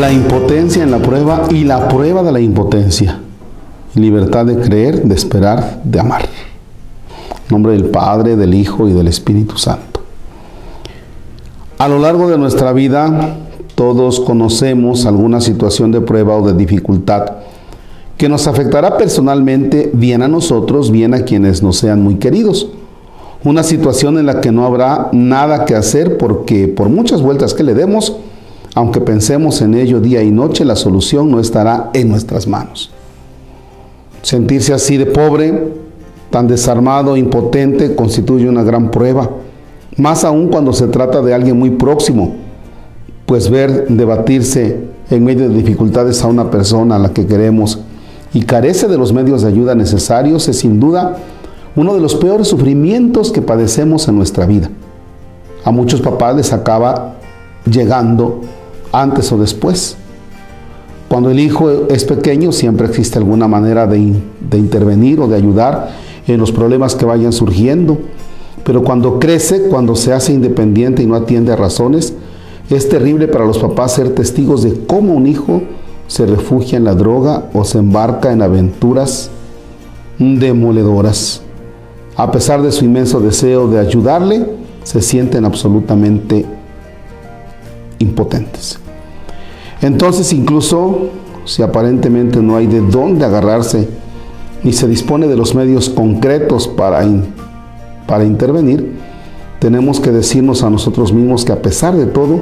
la 0.00 0.12
impotencia 0.12 0.82
en 0.82 0.90
la 0.90 0.98
prueba 0.98 1.46
y 1.50 1.64
la 1.64 1.88
prueba 1.88 2.22
de 2.22 2.32
la 2.32 2.40
impotencia. 2.40 3.20
Libertad 3.94 4.46
de 4.46 4.56
creer, 4.56 5.04
de 5.04 5.14
esperar, 5.14 5.82
de 5.84 6.00
amar. 6.00 6.26
Nombre 7.48 7.72
del 7.72 7.86
Padre, 7.86 8.34
del 8.34 8.54
Hijo 8.54 8.88
y 8.88 8.92
del 8.92 9.06
Espíritu 9.06 9.56
Santo. 9.56 10.00
A 11.78 11.86
lo 11.86 12.00
largo 12.00 12.28
de 12.28 12.38
nuestra 12.38 12.72
vida, 12.72 13.36
todos 13.76 14.18
conocemos 14.20 15.06
alguna 15.06 15.40
situación 15.40 15.92
de 15.92 16.00
prueba 16.00 16.36
o 16.36 16.46
de 16.46 16.54
dificultad 16.54 17.26
que 18.16 18.28
nos 18.28 18.46
afectará 18.46 18.96
personalmente, 18.96 19.90
bien 19.92 20.22
a 20.22 20.28
nosotros, 20.28 20.90
bien 20.90 21.14
a 21.14 21.24
quienes 21.24 21.62
nos 21.62 21.76
sean 21.78 22.02
muy 22.02 22.16
queridos. 22.16 22.68
Una 23.42 23.62
situación 23.62 24.18
en 24.18 24.26
la 24.26 24.40
que 24.40 24.52
no 24.52 24.64
habrá 24.64 25.08
nada 25.12 25.64
que 25.64 25.74
hacer 25.74 26.16
porque 26.16 26.68
por 26.68 26.88
muchas 26.88 27.22
vueltas 27.22 27.54
que 27.54 27.64
le 27.64 27.74
demos, 27.74 28.16
aunque 28.74 29.00
pensemos 29.00 29.62
en 29.62 29.74
ello 29.74 30.00
día 30.00 30.22
y 30.22 30.30
noche, 30.30 30.64
la 30.64 30.76
solución 30.76 31.30
no 31.30 31.38
estará 31.38 31.90
en 31.94 32.08
nuestras 32.08 32.46
manos. 32.48 32.90
Sentirse 34.22 34.74
así 34.74 34.96
de 34.96 35.06
pobre, 35.06 35.72
tan 36.30 36.48
desarmado, 36.48 37.16
impotente, 37.16 37.94
constituye 37.94 38.48
una 38.48 38.64
gran 38.64 38.90
prueba, 38.90 39.30
más 39.96 40.24
aún 40.24 40.48
cuando 40.48 40.72
se 40.72 40.88
trata 40.88 41.22
de 41.22 41.34
alguien 41.34 41.56
muy 41.56 41.70
próximo, 41.70 42.34
pues 43.26 43.48
ver 43.48 43.86
debatirse 43.88 44.78
en 45.10 45.24
medio 45.24 45.48
de 45.48 45.54
dificultades 45.54 46.22
a 46.22 46.26
una 46.26 46.50
persona 46.50 46.96
a 46.96 46.98
la 46.98 47.12
que 47.12 47.26
queremos 47.26 47.78
y 48.32 48.42
carece 48.42 48.88
de 48.88 48.98
los 48.98 49.12
medios 49.12 49.42
de 49.42 49.48
ayuda 49.48 49.74
necesarios 49.74 50.48
es 50.48 50.58
sin 50.58 50.80
duda 50.80 51.18
uno 51.76 51.94
de 51.94 52.00
los 52.00 52.16
peores 52.16 52.48
sufrimientos 52.48 53.30
que 53.30 53.42
padecemos 53.42 54.08
en 54.08 54.16
nuestra 54.16 54.46
vida. 54.46 54.70
A 55.64 55.70
muchos 55.70 56.00
papás 56.00 56.36
les 56.36 56.52
acaba 56.52 57.14
llegando 57.64 58.42
antes 59.00 59.30
o 59.32 59.38
después. 59.38 59.96
Cuando 61.08 61.30
el 61.30 61.38
hijo 61.38 61.88
es 61.88 62.04
pequeño 62.04 62.52
siempre 62.52 62.86
existe 62.86 63.18
alguna 63.18 63.46
manera 63.46 63.86
de, 63.86 63.98
intervenir 64.56 65.20
o 65.20 65.28
de 65.28 65.36
ayudar 65.36 65.90
en 66.26 66.40
los 66.40 66.50
problemas 66.50 66.94
que 66.94 67.04
vayan 67.04 67.32
surgiendo. 67.32 67.98
Pero 68.64 68.82
cuando 68.82 69.18
crece, 69.18 69.68
cuando 69.68 69.94
se 69.94 70.12
hace 70.12 70.32
independiente 70.32 71.02
y 71.02 71.06
no 71.06 71.14
atiende 71.14 71.52
a 71.52 71.56
razones, 71.56 72.14
es 72.70 72.88
terrible 72.88 73.28
para 73.28 73.44
los 73.44 73.58
papás 73.58 73.92
ser 73.92 74.14
testigos 74.14 74.62
de 74.62 74.86
cómo 74.86 75.14
un 75.14 75.26
hijo 75.26 75.62
se 76.06 76.24
refugia 76.26 76.78
en 76.78 76.84
la 76.84 76.94
droga 76.94 77.50
o 77.52 77.64
se 77.64 77.78
embarca 77.78 78.32
en 78.32 78.42
aventuras 78.42 79.30
demoledoras. 80.18 81.42
A 82.16 82.30
pesar 82.30 82.62
de 82.62 82.72
su 82.72 82.84
inmenso 82.84 83.20
deseo 83.20 83.68
de 83.68 83.78
ayudarle, 83.78 84.46
se 84.82 85.02
sienten 85.02 85.44
absolutamente 85.44 86.46
impotentes. 87.98 88.78
Entonces 89.82 90.32
incluso 90.32 91.10
si 91.44 91.62
aparentemente 91.62 92.40
no 92.40 92.56
hay 92.56 92.66
de 92.66 92.80
dónde 92.80 93.24
agarrarse, 93.24 93.88
ni 94.62 94.72
se 94.72 94.88
dispone 94.88 95.26
de 95.26 95.36
los 95.36 95.54
medios 95.54 95.90
concretos 95.90 96.66
para, 96.68 97.06
para 98.06 98.24
intervenir, 98.24 98.98
tenemos 99.58 100.00
que 100.00 100.10
decirnos 100.10 100.62
a 100.62 100.70
nosotros 100.70 101.12
mismos 101.12 101.44
que 101.44 101.52
a 101.52 101.60
pesar 101.60 101.94
de 101.96 102.06
todo, 102.06 102.40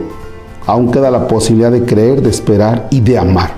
aún 0.66 0.92
queda 0.92 1.10
la 1.10 1.26
posibilidad 1.26 1.72
de 1.72 1.84
creer, 1.84 2.22
de 2.22 2.30
esperar 2.30 2.86
y 2.90 3.00
de 3.00 3.18
amar. 3.18 3.54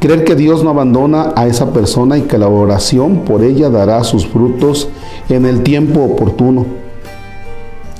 Creer 0.00 0.24
que 0.24 0.36
Dios 0.36 0.62
no 0.62 0.70
abandona 0.70 1.32
a 1.36 1.46
esa 1.46 1.72
persona 1.72 2.16
y 2.16 2.22
que 2.22 2.38
la 2.38 2.48
oración 2.48 3.24
por 3.24 3.42
ella 3.42 3.68
dará 3.68 4.04
sus 4.04 4.26
frutos 4.26 4.88
en 5.28 5.44
el 5.44 5.62
tiempo 5.62 6.02
oportuno. 6.02 6.66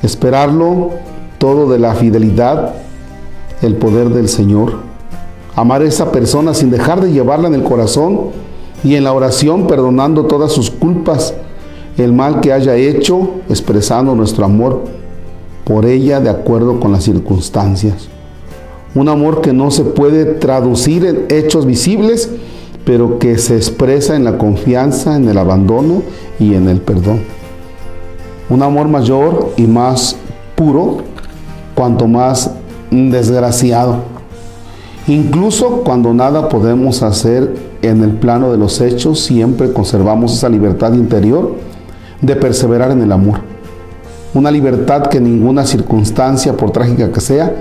Esperarlo 0.03 0.91
todo 1.39 1.69
de 1.70 1.78
la 1.78 1.94
fidelidad, 1.94 2.75
el 3.62 3.76
poder 3.76 4.10
del 4.10 4.28
Señor. 4.28 4.74
Amar 5.56 5.82
a 5.82 5.86
esa 5.86 6.12
persona 6.12 6.54
sin 6.54 6.70
dejar 6.70 7.00
de 7.00 7.12
llevarla 7.12 7.48
en 7.48 7.54
el 7.54 7.64
corazón 7.64 8.30
y 8.84 8.94
en 8.94 9.04
la 9.04 9.12
oración 9.12 9.66
perdonando 9.66 10.26
todas 10.26 10.52
sus 10.52 10.70
culpas, 10.70 11.34
el 11.97 12.12
mal 12.12 12.41
que 12.41 12.52
haya 12.52 12.76
hecho, 12.76 13.30
expresando 13.48 14.14
nuestro 14.14 14.44
amor 14.44 14.84
por 15.64 15.84
ella 15.84 16.20
de 16.20 16.30
acuerdo 16.30 16.80
con 16.80 16.92
las 16.92 17.04
circunstancias. 17.04 18.08
Un 18.94 19.08
amor 19.08 19.42
que 19.42 19.52
no 19.52 19.70
se 19.70 19.84
puede 19.84 20.24
traducir 20.24 21.04
en 21.04 21.26
hechos 21.28 21.66
visibles, 21.66 22.30
pero 22.84 23.18
que 23.18 23.36
se 23.36 23.56
expresa 23.56 24.16
en 24.16 24.24
la 24.24 24.38
confianza, 24.38 25.16
en 25.16 25.28
el 25.28 25.36
abandono 25.36 26.02
y 26.38 26.54
en 26.54 26.68
el 26.68 26.80
perdón. 26.80 27.20
Un 28.48 28.62
amor 28.62 28.88
mayor 28.88 29.52
y 29.58 29.66
más 29.66 30.16
puro, 30.56 30.98
cuanto 31.74 32.06
más 32.06 32.50
desgraciado. 32.91 34.03
Incluso 35.06 35.82
cuando 35.84 36.12
nada 36.12 36.49
podemos 36.49 37.03
hacer 37.03 37.54
en 37.82 38.03
el 38.03 38.12
plano 38.12 38.53
de 38.53 38.59
los 38.59 38.81
hechos, 38.81 39.21
siempre 39.21 39.72
conservamos 39.72 40.34
esa 40.34 40.49
libertad 40.49 40.93
interior 40.93 41.54
de 42.21 42.37
perseverar 42.37 42.91
en 42.91 43.03
el 43.03 43.12
amor 43.12 43.41
una 44.34 44.50
libertad 44.50 45.06
que 45.06 45.21
ninguna 45.21 45.65
circunstancia, 45.65 46.56
por 46.56 46.71
trágica 46.71 47.10
que 47.10 47.21
sea, 47.21 47.53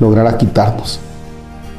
logrará 0.00 0.36
quitarnos. 0.36 1.00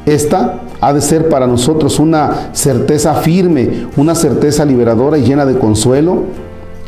Esta 0.06 0.60
ha 0.82 0.94
de 0.94 1.02
ser 1.02 1.30
para 1.30 1.48
nosotros 1.48 2.00
una 2.00 2.50
certeza 2.52 3.16
firme, 3.16 3.88
una 3.96 4.16
certeza 4.16 4.66
liberadora 4.66 5.18
y 5.18 5.24
llena 5.24 5.46
de 5.46 5.58
consuelo 5.58 6.24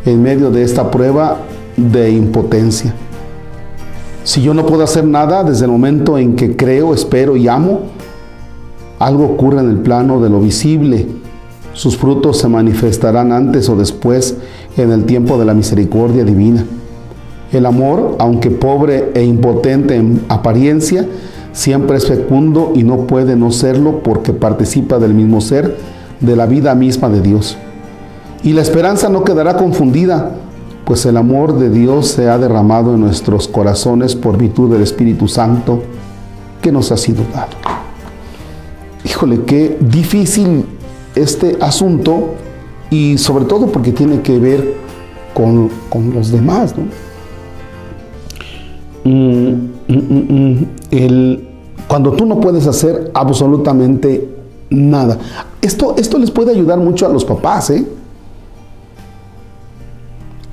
en 0.06 0.22
medio 0.22 0.52
de 0.52 0.64
esta 0.64 0.92
prueba 0.92 1.38
de 1.78 2.12
impotencia. 2.12 2.94
Si 4.26 4.42
yo 4.42 4.56
no 4.56 4.66
puedo 4.66 4.84
hacer 4.84 5.06
nada 5.06 5.44
desde 5.44 5.66
el 5.66 5.72
momento 5.72 6.18
en 6.18 6.36
que 6.36 6.56
creo, 6.56 6.96
espero 6.96 7.38
y 7.38 7.48
amo, 7.48 7.82
algo 8.98 9.26
ocurre 9.26 9.60
en 9.60 9.70
el 9.70 9.78
plano 9.78 10.20
de 10.20 10.32
lo 10.32 10.40
visible. 10.40 11.06
Sus 11.74 11.96
frutos 11.96 12.40
se 12.40 12.48
manifestarán 12.48 13.32
antes 13.32 13.70
o 13.70 13.76
después 13.76 14.36
en 14.78 14.92
el 14.92 15.06
tiempo 15.06 15.38
de 15.38 15.46
la 15.46 15.54
misericordia 15.54 16.26
divina. 16.26 16.66
El 17.52 17.68
amor, 17.68 18.16
aunque 18.18 18.50
pobre 18.50 19.12
e 19.14 19.24
impotente 19.24 19.96
en 19.96 20.26
apariencia, 20.28 21.06
siempre 21.54 21.98
es 21.98 22.08
fecundo 22.08 22.74
y 22.74 22.82
no 22.82 23.06
puede 23.06 23.36
no 23.36 23.52
serlo 23.52 24.02
porque 24.02 24.34
participa 24.34 24.98
del 24.98 25.14
mismo 25.14 25.40
ser, 25.40 25.78
de 26.20 26.36
la 26.36 26.48
vida 26.48 26.74
misma 26.74 27.10
de 27.10 27.22
Dios. 27.22 27.58
Y 28.42 28.54
la 28.54 28.64
esperanza 28.64 29.08
no 29.08 29.24
quedará 29.24 29.56
confundida, 29.56 30.32
pues 30.86 31.06
el 31.06 31.18
amor 31.18 31.58
de 31.58 31.70
Dios 31.70 32.08
se 32.08 32.30
ha 32.30 32.38
derramado 32.38 32.94
en 32.94 33.02
nuestros 33.02 33.48
corazones 33.48 34.16
por 34.16 34.38
virtud 34.38 34.72
del 34.72 34.84
Espíritu 34.84 35.28
Santo 35.28 35.82
que 36.62 36.72
nos 36.72 36.92
ha 36.92 36.98
sido 36.98 37.24
dado. 37.34 37.58
Híjole, 39.04 39.44
qué 39.44 39.78
difícil 39.80 40.66
este 41.16 41.58
asunto 41.60 42.36
y 42.90 43.18
sobre 43.18 43.46
todo 43.46 43.68
porque 43.68 43.92
tiene 43.92 44.22
que 44.22 44.38
ver 44.38 44.74
con, 45.34 45.70
con 45.90 46.14
los 46.14 46.32
demás, 46.32 46.76
¿no? 46.78 46.84
Mm, 49.06 49.70
mm, 49.88 50.54
mm, 50.58 50.66
el, 50.92 51.48
cuando 51.88 52.14
tú 52.14 52.26
no 52.26 52.40
puedes 52.40 52.66
hacer 52.68 53.12
absolutamente 53.14 54.28
nada. 54.70 55.18
Esto, 55.62 55.96
esto 55.98 56.18
les 56.18 56.32
puede 56.32 56.52
ayudar 56.52 56.80
mucho 56.80 57.06
a 57.06 57.10
los 57.10 57.24
papás. 57.24 57.70
¿eh? 57.70 57.86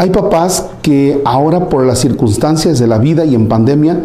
Hay 0.03 0.11
papás 0.11 0.67
que 0.83 1.23
ahora 1.25 1.69
por 1.69 1.87
las 1.87 2.01
circunstancias 2.01 2.81
de 2.81 2.89
la 2.89 2.99
vida 2.99 3.25
y 3.25 3.37
en 3.37 3.47
pandemia, 3.47 4.05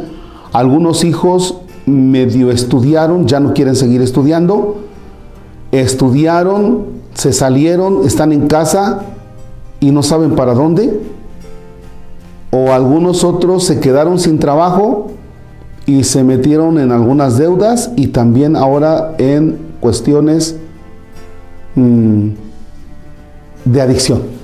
algunos 0.54 1.04
hijos 1.04 1.58
medio 1.88 2.52
estudiaron, 2.52 3.26
ya 3.26 3.40
no 3.40 3.56
quieren 3.56 3.76
seguir 3.76 4.04
estudiando, 4.04 4.76
estudiaron, 5.72 6.86
se 7.16 7.34
salieron, 7.34 8.06
están 8.06 8.32
en 8.32 8.46
casa 8.46 9.06
y 9.80 9.90
no 9.90 10.04
saben 10.04 10.36
para 10.36 10.54
dónde 10.54 11.02
o 12.52 12.74
algunos 12.74 13.24
otros 13.24 13.64
se 13.64 13.80
quedaron 13.80 14.20
sin 14.20 14.38
trabajo 14.38 15.08
y 15.88 16.04
se 16.04 16.24
metieron 16.24 16.78
en 16.78 16.92
algunas 16.92 17.40
deudas 17.40 17.90
y 17.96 18.10
también 18.10 18.56
ahora 18.56 19.16
en 19.18 19.58
cuestiones 19.80 20.58
mm, 21.74 22.28
de 23.66 23.82
adicción. 23.82 24.38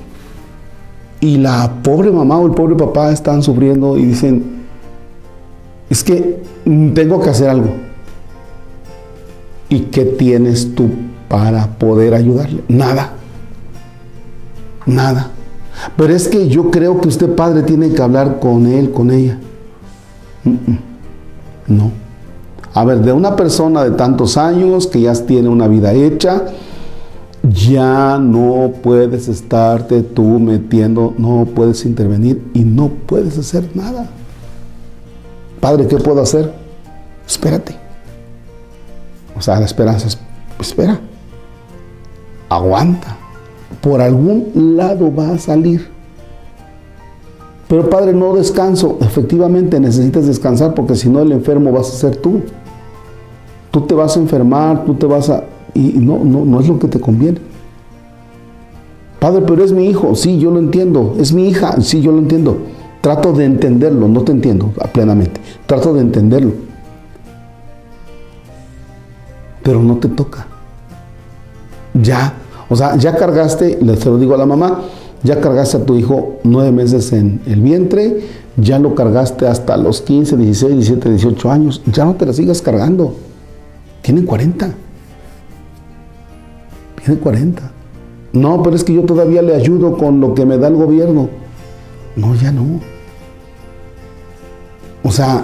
Y 1.23 1.37
la 1.37 1.71
pobre 1.81 2.11
mamá 2.11 2.37
o 2.37 2.45
el 2.45 2.51
pobre 2.51 2.75
papá 2.75 3.09
están 3.09 3.41
sufriendo 3.41 3.97
y 3.97 4.07
dicen, 4.07 4.43
es 5.89 6.03
que 6.03 6.43
tengo 6.93 7.21
que 7.21 7.29
hacer 7.29 7.47
algo. 7.47 7.69
¿Y 9.69 9.83
qué 9.83 10.03
tienes 10.03 10.75
tú 10.75 10.89
para 11.29 11.65
poder 11.67 12.13
ayudarle? 12.13 12.61
Nada. 12.67 13.13
Nada. 14.85 15.31
Pero 15.95 16.13
es 16.13 16.27
que 16.27 16.49
yo 16.49 16.69
creo 16.69 16.99
que 16.99 17.07
usted, 17.07 17.33
padre, 17.33 17.63
tiene 17.63 17.93
que 17.93 18.01
hablar 18.01 18.41
con 18.41 18.67
él, 18.67 18.91
con 18.91 19.09
ella. 19.09 19.39
No. 21.67 21.89
A 22.73 22.83
ver, 22.83 22.99
de 22.99 23.13
una 23.13 23.37
persona 23.37 23.81
de 23.85 23.91
tantos 23.91 24.35
años 24.35 24.87
que 24.87 24.99
ya 24.99 25.13
tiene 25.13 25.47
una 25.47 25.69
vida 25.69 25.93
hecha, 25.93 26.47
ya 27.43 28.17
no 28.19 28.71
puedes 28.81 29.27
estarte 29.27 30.01
tú 30.01 30.39
metiendo, 30.39 31.13
no 31.17 31.45
puedes 31.45 31.85
intervenir 31.85 32.41
y 32.53 32.63
no 32.63 32.89
puedes 32.89 33.37
hacer 33.37 33.69
nada. 33.75 34.07
Padre, 35.59 35.87
¿qué 35.87 35.97
puedo 35.97 36.21
hacer? 36.21 36.53
Espérate. 37.27 37.75
O 39.37 39.41
sea, 39.41 39.59
la 39.59 39.65
esperanza 39.65 40.07
es, 40.07 40.17
espera, 40.59 40.99
aguanta, 42.49 43.17
por 43.81 43.99
algún 44.01 44.75
lado 44.77 45.13
va 45.13 45.31
a 45.31 45.37
salir. 45.37 45.89
Pero 47.67 47.89
Padre, 47.89 48.13
no 48.13 48.35
descanso. 48.35 48.97
Efectivamente 49.01 49.79
necesitas 49.79 50.27
descansar 50.27 50.73
porque 50.75 50.95
si 50.95 51.09
no 51.09 51.21
el 51.21 51.31
enfermo 51.31 51.71
vas 51.71 51.89
a 51.89 51.97
ser 51.97 52.15
tú. 52.17 52.41
Tú 53.71 53.81
te 53.81 53.95
vas 53.95 54.15
a 54.15 54.19
enfermar, 54.19 54.85
tú 54.85 54.93
te 54.93 55.07
vas 55.07 55.29
a... 55.29 55.43
Y 55.73 55.93
no, 55.99 56.23
no, 56.23 56.45
no 56.45 56.59
es 56.59 56.67
lo 56.67 56.79
que 56.79 56.87
te 56.87 56.99
conviene. 56.99 57.39
Padre, 59.19 59.43
pero 59.47 59.63
es 59.63 59.71
mi 59.71 59.85
hijo. 59.85 60.15
Sí, 60.15 60.37
yo 60.37 60.51
lo 60.51 60.59
entiendo. 60.59 61.15
Es 61.17 61.31
mi 61.31 61.47
hija. 61.47 61.79
Sí, 61.81 62.01
yo 62.01 62.11
lo 62.11 62.19
entiendo. 62.19 62.57
Trato 63.01 63.33
de 63.33 63.45
entenderlo. 63.45 64.07
No 64.07 64.21
te 64.23 64.31
entiendo 64.31 64.73
plenamente. 64.91 65.39
Trato 65.65 65.93
de 65.93 66.01
entenderlo. 66.01 66.51
Pero 69.63 69.81
no 69.81 69.95
te 69.97 70.09
toca. 70.09 70.45
Ya. 71.93 72.33
O 72.69 72.75
sea, 72.75 72.97
ya 72.97 73.15
cargaste, 73.15 73.77
le 73.81 73.95
lo 73.95 74.17
digo 74.17 74.35
a 74.35 74.37
la 74.37 74.45
mamá, 74.45 74.81
ya 75.23 75.39
cargaste 75.39 75.77
a 75.77 75.85
tu 75.85 75.95
hijo 75.95 76.39
nueve 76.43 76.71
meses 76.71 77.13
en 77.13 77.39
el 77.45 77.61
vientre, 77.61 78.21
ya 78.57 78.79
lo 78.79 78.95
cargaste 78.95 79.47
hasta 79.47 79.77
los 79.77 80.01
15, 80.01 80.37
16, 80.37 80.73
17, 80.73 81.09
18 81.09 81.51
años, 81.51 81.81
ya 81.85 82.03
no 82.03 82.15
te 82.15 82.25
la 82.25 82.33
sigas 82.33 82.61
cargando. 82.61 83.15
Tienen 84.01 84.25
40. 84.25 84.73
Tienen 87.03 87.21
40. 87.21 87.71
No, 88.33 88.63
pero 88.63 88.75
es 88.75 88.83
que 88.83 88.93
yo 88.93 89.03
todavía 89.03 89.41
le 89.41 89.55
ayudo 89.55 89.97
con 89.97 90.19
lo 90.19 90.33
que 90.33 90.45
me 90.45 90.57
da 90.57 90.67
el 90.67 90.75
gobierno. 90.75 91.29
No, 92.15 92.33
ya 92.35 92.51
no. 92.51 92.79
O 95.03 95.11
sea, 95.11 95.43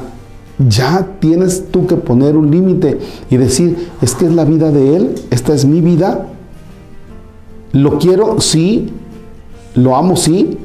ya 0.67 1.05
tienes 1.19 1.69
tú 1.71 1.85
que 1.85 1.95
poner 1.95 2.37
un 2.37 2.49
límite 2.49 2.99
y 3.29 3.37
decir, 3.37 3.89
es 4.01 4.15
que 4.15 4.25
es 4.25 4.33
la 4.33 4.45
vida 4.45 4.71
de 4.71 4.95
él, 4.95 5.15
esta 5.31 5.53
es 5.53 5.65
mi 5.65 5.81
vida. 5.81 6.27
Lo 7.73 7.99
quiero, 7.99 8.39
sí, 8.41 8.91
lo 9.75 9.95
amo, 9.95 10.15
sí. 10.15 10.57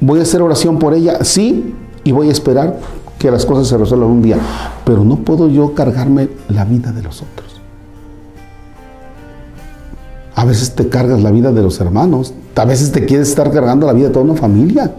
Voy 0.00 0.18
a 0.18 0.22
hacer 0.22 0.42
oración 0.42 0.78
por 0.78 0.92
ella, 0.92 1.24
sí. 1.24 1.74
Y 2.02 2.12
voy 2.12 2.28
a 2.28 2.32
esperar 2.32 2.78
que 3.18 3.30
las 3.30 3.46
cosas 3.46 3.68
se 3.68 3.78
resuelvan 3.78 4.10
un 4.10 4.22
día. 4.22 4.38
Pero 4.84 5.04
no 5.04 5.16
puedo 5.16 5.48
yo 5.48 5.72
cargarme 5.72 6.28
la 6.48 6.64
vida 6.64 6.92
de 6.92 7.02
los 7.02 7.22
otros. 7.22 7.53
A 10.44 10.46
veces 10.46 10.74
te 10.74 10.90
cargas 10.90 11.22
la 11.22 11.30
vida 11.30 11.52
de 11.52 11.62
los 11.62 11.80
hermanos. 11.80 12.34
A 12.54 12.66
veces 12.66 12.92
te 12.92 13.06
quieres 13.06 13.30
estar 13.30 13.50
cargando 13.50 13.86
la 13.86 13.94
vida 13.94 14.08
de 14.08 14.12
toda 14.12 14.26
una 14.26 14.34
familia. 14.34 14.94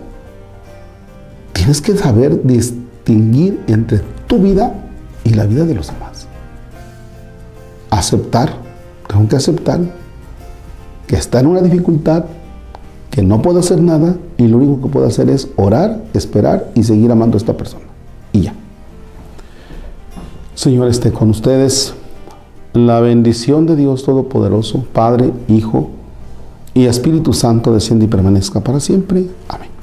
Tienes 1.53 1.81
que 1.81 1.95
saber 1.95 2.41
distinguir 2.41 3.63
entre 3.67 4.01
tu 4.25 4.39
vida 4.39 4.73
y 5.23 5.35
la 5.35 5.45
vida 5.45 5.65
de 5.65 5.75
los 5.75 5.85
demás. 5.85 6.25
Aceptar, 7.91 8.55
tengo 9.07 9.27
que 9.27 9.35
aceptar 9.35 9.81
que 11.05 11.15
está 11.15 11.41
en 11.41 11.45
una 11.45 11.61
dificultad, 11.61 12.25
que 13.11 13.21
no 13.21 13.43
puedo 13.43 13.59
hacer 13.59 13.79
nada 13.79 14.17
y 14.37 14.47
lo 14.47 14.57
único 14.57 14.81
que 14.81 14.87
puedo 14.91 15.05
hacer 15.05 15.29
es 15.29 15.49
orar, 15.57 16.05
esperar 16.15 16.71
y 16.73 16.81
seguir 16.81 17.11
amando 17.11 17.37
a 17.37 17.37
esta 17.37 17.55
persona. 17.55 17.85
Y 18.33 18.41
ya. 18.41 18.55
Señor, 20.55 20.87
esté 20.87 21.11
con 21.11 21.29
ustedes. 21.29 21.93
La 22.75 22.99
bendición 22.99 23.65
de 23.65 23.77
Dios 23.77 24.03
Todopoderoso, 24.03 24.83
Padre, 24.91 25.31
Hijo 25.47 25.91
y 26.73 26.87
Espíritu 26.87 27.31
Santo 27.31 27.73
desciende 27.73 28.03
y 28.03 28.09
permanezca 28.09 28.59
para 28.59 28.81
siempre. 28.81 29.27
Amén. 29.47 29.74